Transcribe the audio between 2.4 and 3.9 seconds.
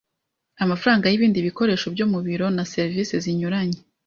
na servisi zinyuranye